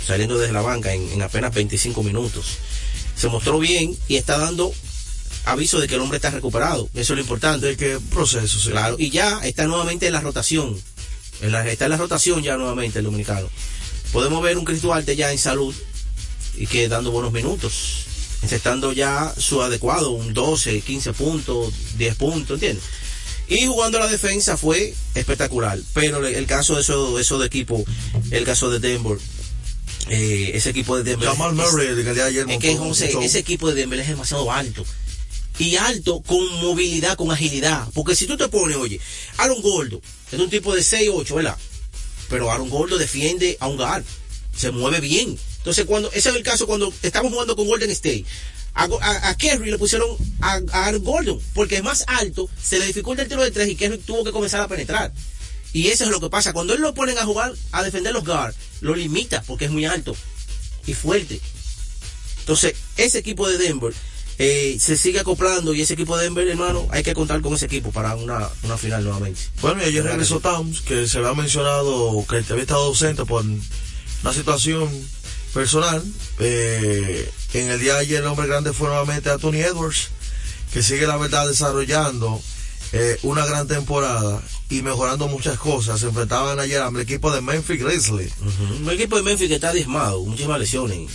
[0.05, 2.46] saliendo desde la banca en, en apenas 25 minutos.
[3.16, 4.72] Se mostró bien y está dando
[5.44, 6.88] aviso de que el hombre está recuperado.
[6.94, 7.66] Eso es lo importante.
[7.66, 8.70] De que proceso, sí.
[8.70, 10.77] Claro, y ya está nuevamente en la rotación.
[11.40, 13.48] En la- está en la rotación ya nuevamente el dominicano.
[14.12, 15.75] Podemos ver un Chris Duarte ya en salud
[16.57, 18.05] y que dando buenos minutos.
[18.42, 22.85] Encestando ya su adecuado, un 12, 15 puntos, 10 puntos, ¿entiendes?
[23.49, 25.79] Y jugando la defensa fue espectacular.
[25.94, 27.85] Pero el, caso de eso, eso de equipo,
[28.31, 29.18] el caso de Denver,
[30.09, 31.29] eh, ese equipo de Denver.
[31.31, 34.53] Jamal es- Murray, el que ayer es que José, ese equipo de Denver es demasiado
[34.53, 34.85] alto.
[35.59, 37.88] Y alto con movilidad, con agilidad.
[37.92, 39.01] Porque si tú te pones, oye,
[39.38, 41.57] Aaron Gordo es un tipo de 6'8, ¿verdad?
[42.29, 44.05] Pero Aaron Gordon defiende a un guard.
[44.57, 45.38] Se mueve bien.
[45.59, 48.25] Entonces, cuando ese es el caso cuando estamos jugando con Golden State.
[48.75, 50.09] A, a, a Kerry le pusieron
[50.41, 53.69] a, a Aaron Gordon porque es más alto, se le dificulta el tiro de tres
[53.69, 55.12] y Kerry tuvo que comenzar a penetrar.
[55.73, 56.53] Y eso es lo que pasa.
[56.53, 59.85] Cuando él lo ponen a jugar, a defender los guards, lo limita porque es muy
[59.85, 60.17] alto
[60.87, 61.41] y fuerte.
[62.41, 63.93] Entonces, ese equipo de Denver
[64.38, 67.66] eh, se sigue acoplando y ese equipo de Denver, hermano, hay que contar con ese
[67.66, 69.40] equipo para una, una final nuevamente.
[69.61, 74.33] Bueno, y ayer regresó Towns, que se había mencionado que había estado ausente por una
[74.33, 74.88] situación
[75.53, 76.03] personal.
[76.38, 80.11] Eh, en el día de ayer el hombre grande fue nuevamente Anthony Edwards,
[80.72, 82.40] que sigue la verdad desarrollando
[82.92, 85.98] eh, una gran temporada y mejorando muchas cosas.
[85.98, 88.33] Se enfrentaban ayer al equipo de Memphis Grizzlies.
[88.81, 91.11] Un equipo de Memphis que está diezmado, muchísimas lesiones.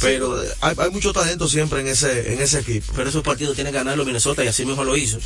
[0.00, 2.92] Pero hay, hay mucho talento siempre en ese, en ese equipo.
[2.94, 5.18] Pero esos partidos tienen que ganarlo Minnesota y así mismo lo hizo.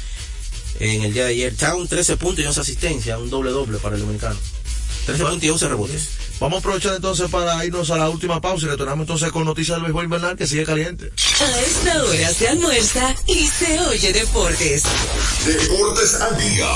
[0.78, 3.96] En el día de ayer, Town 13 puntos y 11 asistencias, un doble doble para
[3.96, 4.38] el dominicano.
[5.06, 6.08] 13 puntos y 11 rebotes.
[6.40, 9.76] Vamos a aprovechar entonces para irnos a la última pausa y retornamos entonces con noticias
[9.76, 11.12] del béisbol invernal que sigue caliente.
[11.38, 14.84] A esta hora se almuerza y se oye deportes.
[15.44, 16.66] Deportes al día.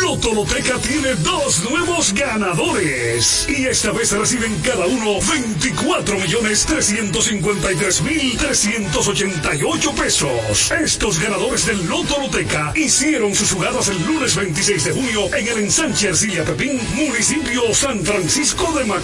[0.00, 3.46] Loto Loteca tiene dos nuevos ganadores.
[3.50, 10.70] Y esta vez reciben cada uno 24 millones 353 mil 388 pesos.
[10.70, 15.58] Estos ganadores del Loto Loteca hicieron sus jugadas el lunes 26 de junio en el
[15.58, 19.01] ensanche Ercilia Pepín, municipio San Francisco de Macorís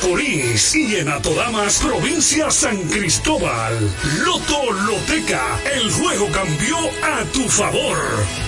[0.74, 3.74] y en Atodamas, provincia San Cristóbal.
[4.24, 8.47] Loto Loteca, el juego cambió a tu favor.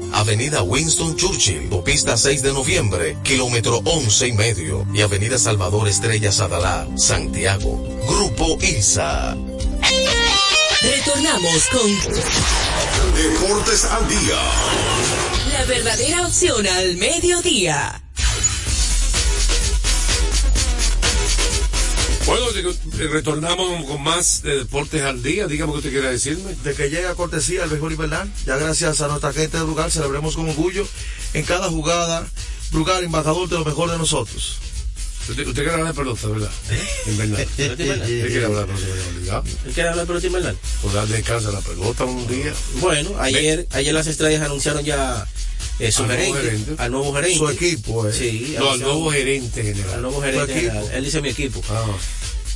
[0.13, 6.31] Avenida Winston Churchill, Pista 6 de Noviembre, kilómetro 11 y medio, y Avenida Salvador Estrella
[6.31, 7.81] Sadalá, Santiago.
[8.07, 9.35] Grupo ILSA.
[10.81, 11.91] Retornamos con
[13.15, 14.39] Deportes al día.
[15.53, 18.01] la verdadera opción al mediodía.
[22.25, 25.47] Bueno, eh, retornamos con más de Deportes al Día.
[25.47, 26.55] Dígame que usted quiera decirme.
[26.63, 30.35] De que llega cortesía el béisbol invernal, ya gracias a nuestra gente de Brugal celebremos
[30.35, 30.87] con orgullo
[31.33, 32.27] en cada jugada.
[32.71, 34.59] Brugal, embajador de lo mejor de nosotros.
[35.29, 36.51] Usted, usted quiere hablar de pelota, ¿verdad?
[37.07, 37.41] Invernal.
[37.41, 39.43] Usted quiere hablar de pelota.
[39.65, 40.57] ¿Él quiere hablar de pelota invernal?
[40.81, 42.53] Por darle descanso a la pelota un día.
[42.75, 45.27] Bueno, ayer, ayer las estrellas anunciaron ya
[45.79, 46.83] eh, su Al nuevo gerente, gerente.
[46.83, 47.37] al nuevo gerente.
[47.37, 48.13] Su equipo, eh.
[48.13, 49.93] Sí, No, al nuevo gerente general.
[49.95, 50.85] al nuevo gerente general.
[50.93, 51.61] Él dice mi equipo.
[51.69, 51.85] Ah,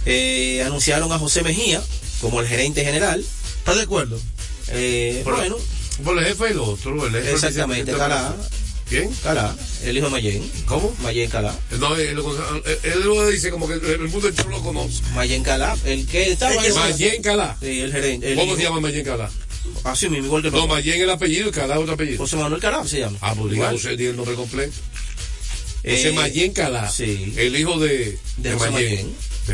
[0.06, 1.82] Eh, anunciaron a José Mejía
[2.22, 3.26] como el gerente general.
[3.60, 4.20] ¿Estás de acuerdo?
[4.68, 5.58] Eh, bueno,
[6.04, 7.06] por el jefe del otro.
[7.08, 8.36] El jefe exactamente, Calá.
[8.88, 9.12] ¿Quién?
[9.24, 10.52] Calá, el hijo de Mayen.
[10.68, 10.96] ¿Cómo?
[11.02, 11.58] Mayen Calá.
[11.80, 15.02] No, él, lo- dice como que el mundo entero lo conoce.
[15.15, 16.54] Mayen Calá, el que estaba.
[16.56, 17.58] Mayen Calá.
[17.60, 18.30] Sí, el gerente.
[18.32, 19.32] el ¿Cómo hijo- se llama Mayen Calá?
[19.84, 20.67] Así mismo, igual que el No.
[20.67, 22.17] Mayen el apellido y Calá otro apellido.
[22.19, 23.17] José Manuel Calá se llama.
[23.21, 23.75] Ah, pues diga Igual.
[23.75, 24.73] José, di el nombre completo.
[25.84, 26.89] Eh, José Mayen Calá.
[26.89, 27.34] sí.
[27.38, 29.15] El hijo de, De José Mayen.
[29.47, 29.54] Sí.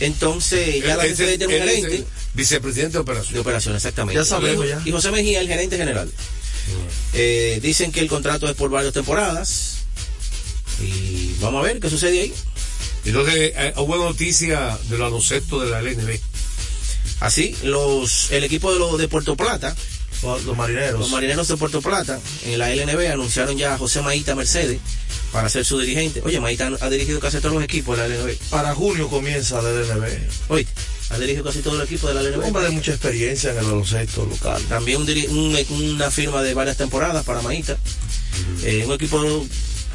[0.00, 3.34] Entonces, ya la Él es el- tiene un gerente el vicepresidente de operación.
[3.34, 4.18] de operación, exactamente.
[4.20, 4.82] Ya sabemos, Y- ya.
[4.84, 6.10] Y José Mejía, el gerente general.
[7.12, 9.78] Eh, dicen que el contrato es por varias temporadas.
[10.82, 12.32] Y vamos a ver qué sucede ahí.
[13.04, 16.18] Entonces, eh, hubo noticia de los baloncesto de la LNB.
[17.22, 19.74] Así, los, el equipo de, los de Puerto Plata,
[20.22, 20.98] Los, los marineros.
[21.00, 24.80] los marineros de Puerto Plata, en la LNB anunciaron ya a José Maíta Mercedes
[25.32, 26.20] para ser su dirigente.
[26.24, 28.36] Oye, Maíta ha dirigido casi todos los equipos de la LNB.
[28.50, 30.04] Para junio comienza el LNB.
[30.48, 30.66] Oye,
[31.10, 32.44] ha dirigido casi todo el equipo de la LNB.
[32.46, 34.60] Hombre de mucha experiencia en el baloncesto local.
[34.68, 37.76] También un un- una firma de varias temporadas para Maíta.
[38.64, 39.46] Eh, un equipo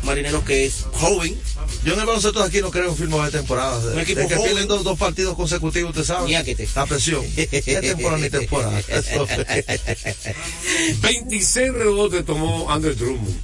[0.03, 1.37] marinero que es joven,
[1.83, 3.83] Yo en el baloncesto de aquí no creo en firma de temporadas.
[3.83, 4.51] De, Un equipo de que joven.
[4.51, 6.29] pierden dos, dos partidos consecutivos, usted sabe.
[6.29, 6.67] Ñáquete.
[6.75, 7.23] La presión.
[7.35, 8.79] ¿Qué temporada ni temporada?
[8.87, 9.27] Eso.
[11.01, 13.35] 26 rebotes tomó Andrew Drummond.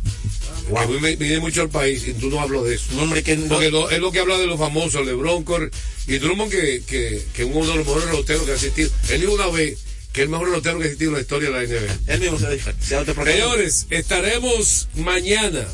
[0.88, 2.86] Que me- viene mucho al país y tú no hablas de eso.
[2.94, 5.70] un hombre que no- Porque lo- es lo que habla de los famosos, LeBron Cor-
[6.08, 8.89] y Drummond, que, que, que es uno de los mejores reloteros que ha existido.
[9.10, 9.78] Él dijo una vez
[10.13, 12.13] que es el mejor relotero que ha existido en la historia de la NBA.
[12.13, 13.04] él mismo se se.
[13.26, 15.68] Señores, estaremos mañana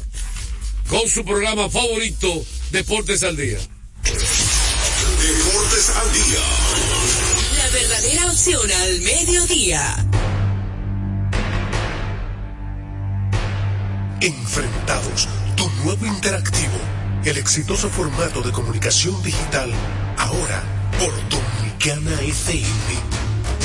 [0.90, 3.60] con su programa favorito, Deportes al Día.
[4.04, 6.40] Deportes al día.
[7.58, 10.06] La verdadera opción al mediodía.
[14.22, 16.80] Enfrentados, tu nuevo interactivo,
[17.24, 19.72] el exitoso formato de comunicación digital,
[20.18, 20.64] ahora
[20.98, 23.29] por Dominicana FM.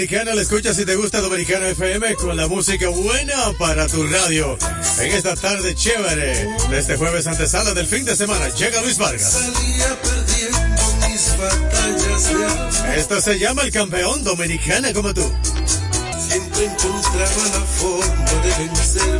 [0.00, 4.56] Dominicana, la escuchas si te gusta Dominicana FM con la música buena para tu radio.
[4.98, 9.36] En esta tarde chévere, de este jueves antesala del fin de semana, llega Luis Vargas.
[12.96, 15.30] Esto se llama el campeón dominicana como tú.
[16.18, 19.19] Siempre encontraba la forma de vencer.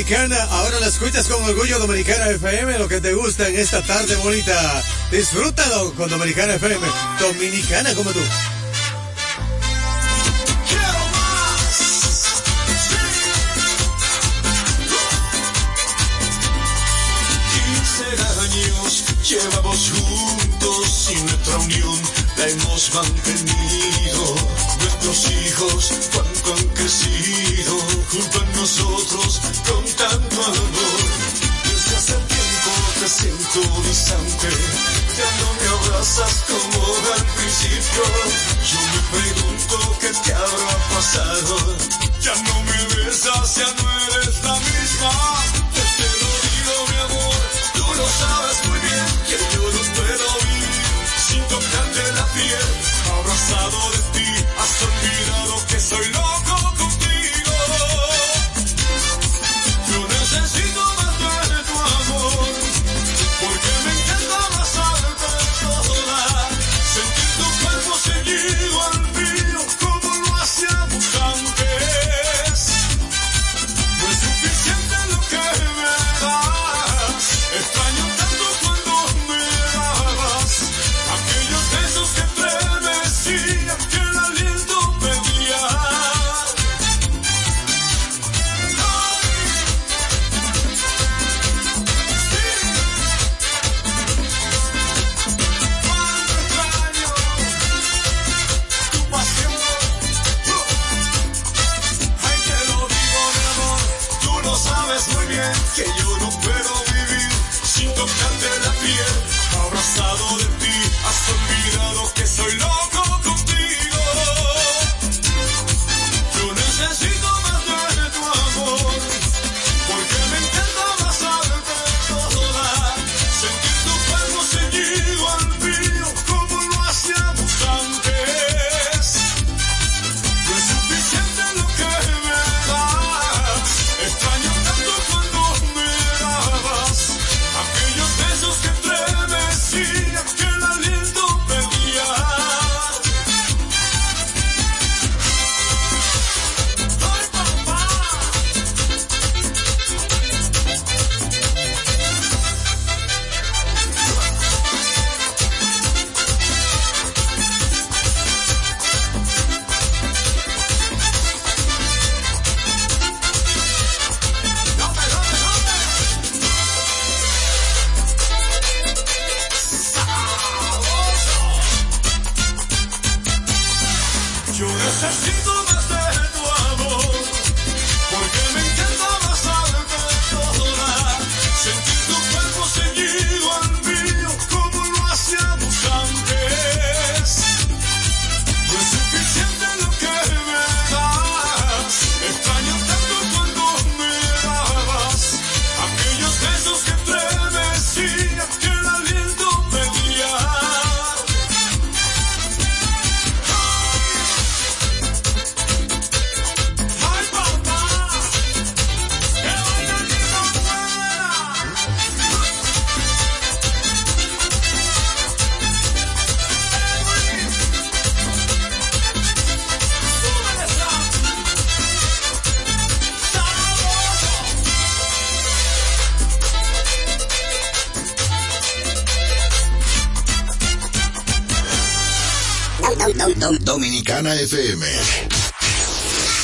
[0.00, 4.16] Dominicana, ahora la escuchas con orgullo Dominicana FM, lo que te gusta en esta tarde
[4.16, 4.82] bonita.
[5.10, 6.86] Disfrútalo con Dominicana FM,
[7.20, 8.20] Dominicana como tú.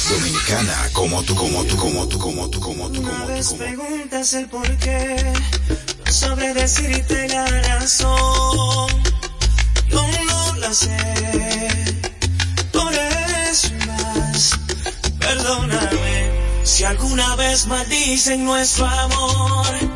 [0.09, 3.43] Dominicana, como tú, como tú, como tú, como tú, como tú, como tú.
[3.43, 5.17] Como preguntas el por qué,
[6.05, 9.03] no sabré decirte la razón.
[9.91, 10.97] No la sé,
[12.71, 14.53] por eso más.
[15.19, 16.31] Perdóname
[16.63, 19.96] si alguna vez maldicen nuestro amor.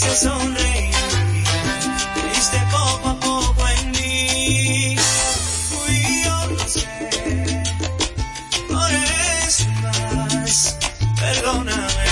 [0.00, 0.94] quise sonreír,
[2.32, 4.96] viste poco a poco en mí.
[5.68, 7.10] Fui yo lo sé,
[8.68, 8.90] por
[9.46, 10.78] eso más,
[11.20, 12.08] perdóname.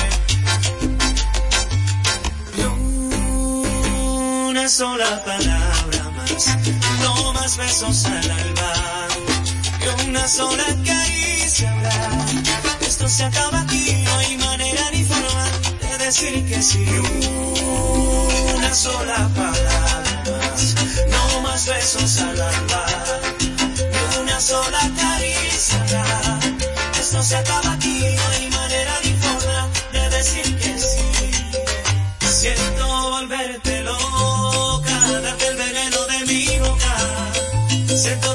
[4.49, 6.57] Una sola palabra más,
[7.03, 8.73] no más besos al alba,
[9.81, 12.27] que una sola caricia habrá.
[12.81, 13.65] Esto se acaba
[16.19, 16.89] noche que sin
[18.57, 20.55] una sola palabra
[21.11, 22.87] no más besos al alma,
[23.79, 26.05] ni una sola caricia.
[26.99, 31.31] Esto se acaba aquí, no hay manera ni forma de decir que sí.
[32.27, 36.97] Siento volverte loca, darte el veneno de mi boca,
[37.97, 38.35] siento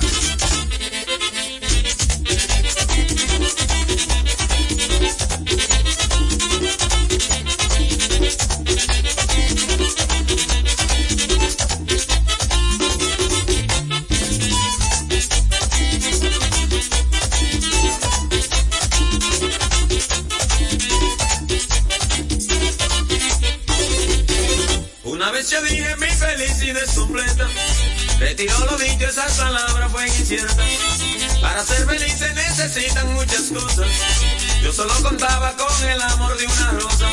[34.81, 37.07] solo contaba con el amor de una rosa.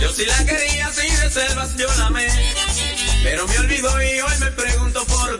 [0.00, 2.26] Yo sí la quería sin reservas, yo la amé.
[3.22, 5.39] Pero me olvidó y hoy me pregunto por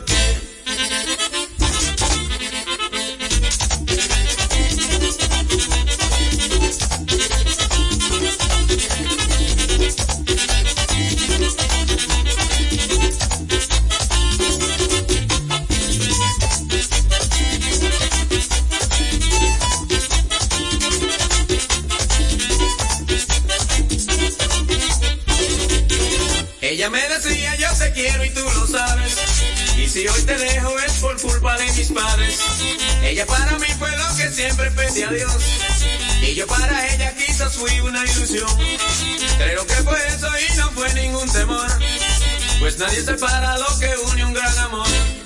[42.81, 45.20] Nadie separa lo que une un gran amor.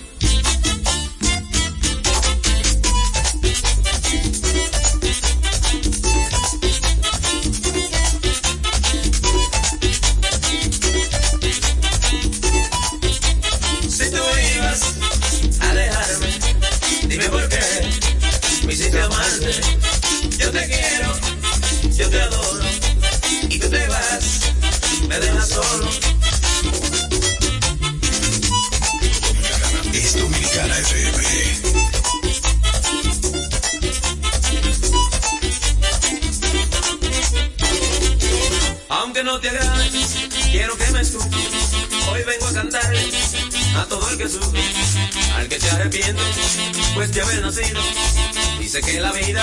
[48.60, 49.42] Dice que la vida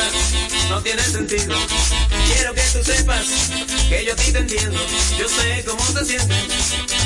[0.68, 1.56] no tiene sentido.
[2.26, 3.24] Quiero que tú sepas
[3.88, 4.78] que yo a ti te entiendo.
[5.18, 6.34] Yo sé cómo se siente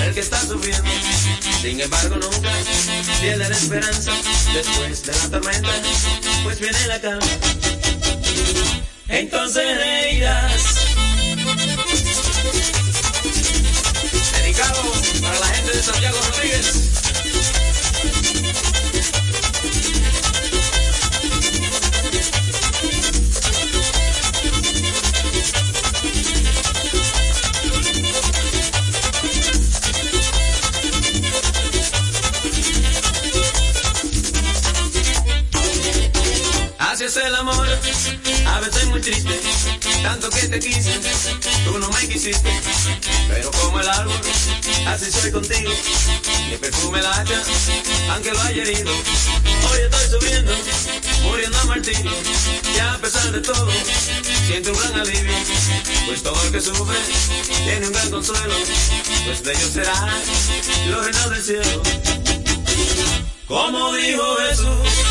[0.05, 0.91] el que está sufriendo.
[1.63, 2.51] Sin embargo, nunca
[3.21, 4.11] pierde la esperanza.
[4.53, 5.71] Después de la tormenta,
[6.43, 7.27] pues viene la calma.
[9.07, 10.75] Entonces reirás.
[14.33, 14.93] Dedicado
[15.23, 17.06] para la gente de Santiago Rodríguez.
[40.59, 40.91] Quise,
[41.65, 42.49] tú no me quisiste,
[43.29, 44.21] pero como el árbol,
[44.87, 45.71] así soy contigo,
[46.51, 47.43] mi perfume la hacha,
[48.11, 50.53] aunque lo haya herido, hoy estoy subiendo,
[51.23, 52.13] muriendo a martirio,
[52.75, 53.69] y a pesar de todo,
[54.47, 55.33] siento un gran alivio,
[56.07, 56.99] pues todo el que sufre,
[57.65, 58.55] tiene un gran consuelo,
[59.27, 60.23] pues de ellos será
[60.91, 61.83] los reinos del cielo,
[63.47, 65.06] como dijo Jesús.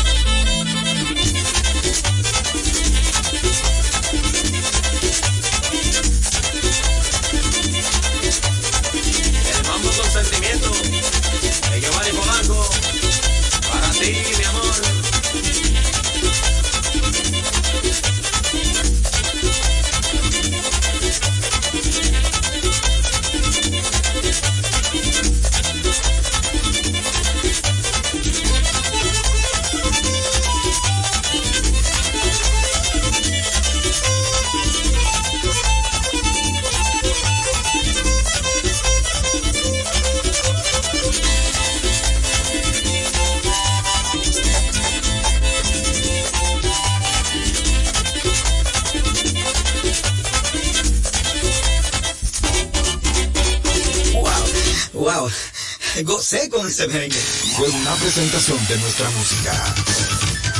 [56.76, 59.74] Fue una presentación de nuestra música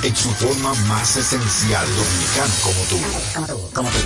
[0.02, 2.98] en su forma más esencial dominicana como tú.
[3.34, 3.98] Como tú, como tú,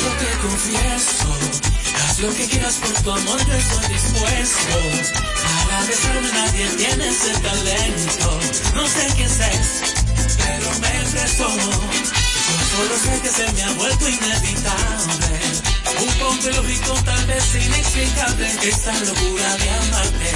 [0.00, 1.28] Yo te confieso,
[2.04, 5.27] haz lo que quieras por tu amor, yo estoy dispuesto.
[5.86, 8.40] Besarme nadie tiene ese talento.
[8.74, 9.94] No sé qué es,
[10.36, 11.48] pero me presto.
[11.48, 15.40] Yo solo sé que se me ha vuelto inevitable.
[16.00, 20.32] Un poco lógico, tal vez inexplicable, esta locura de amarte.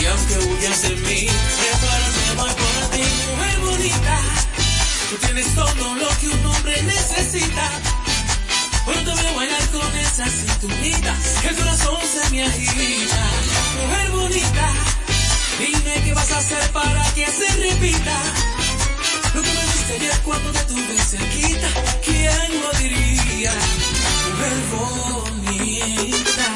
[0.00, 1.26] Y aunque huyas de mí,
[1.60, 4.20] prepárate, voy por ti, mujer bonita.
[5.10, 7.70] Tú tienes todo lo que un hombre necesita.
[8.84, 11.14] Cuando me bailar con esa cinturita,
[11.48, 13.39] el corazón se me agita.
[13.80, 14.72] Mujer bonita,
[15.58, 18.16] dime qué vas a hacer para que se repita.
[19.34, 21.68] Lo que me diste ayer cuando te tuve cerquita,
[22.04, 23.52] ¿quién lo diría?
[24.30, 26.46] Mujer bonita.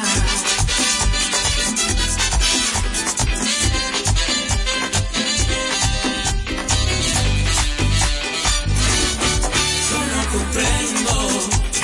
[9.89, 11.13] Yo no comprendo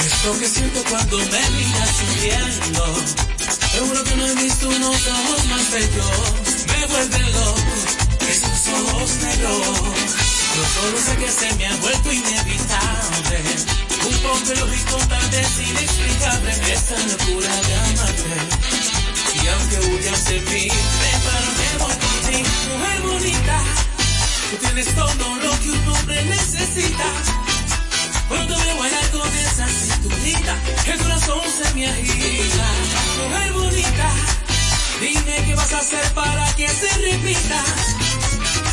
[0.05, 3.60] esto que siento cuando me miras sonriendo.
[3.71, 6.65] Seguro que no he visto unos ojos más bellos.
[6.67, 7.61] Me vuelven loco
[8.29, 9.67] esos ojos negros.
[10.55, 13.39] Yo solo sé que se me ha vuelto inevitable.
[14.05, 16.51] Un poco lógico, tal vez inexplicable.
[16.73, 18.33] Esta locura de amarte.
[19.41, 20.67] Y aunque huyas de mí,
[20.99, 22.43] prepárame voy por ti.
[22.71, 23.63] Mujer bonita,
[24.49, 27.40] tú tienes todo lo que un hombre necesita.
[28.31, 30.55] Cuando me bailar con esa cinturita,
[30.85, 32.65] el corazón se me agita.
[33.27, 34.09] Mujer bonita,
[35.01, 37.61] dime qué vas a hacer para que se repita.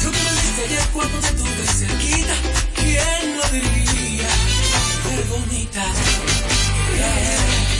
[0.05, 2.35] Lo que me diste ayer cuando te tuve cerquita,
[2.77, 4.29] ¿quién lo diría?
[6.95, 7.78] Mujer.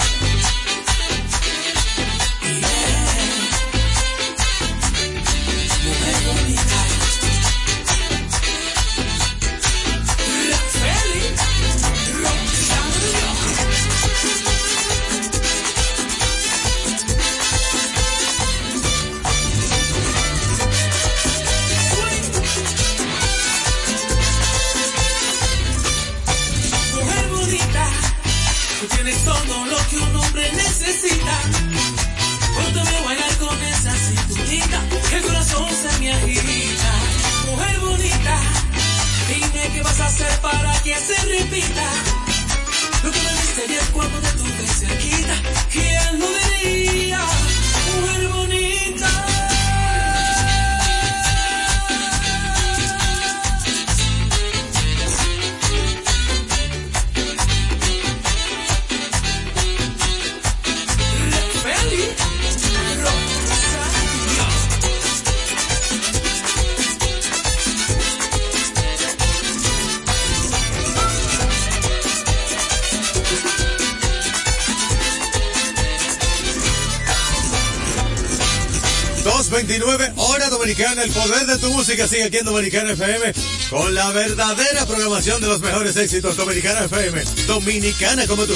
[79.59, 83.33] 29, hora dominicana, el poder de tu música sigue aquí en Dominicana FM
[83.71, 88.55] con la verdadera programación de los mejores éxitos Dominicana FM, dominicana como tú.